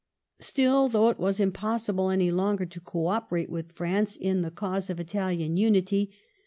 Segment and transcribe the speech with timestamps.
[0.39, 4.89] Still, though it waa imposaMe any longer %o oo operate with Franae, in the Maae
[4.89, 6.09] of Italian nadty.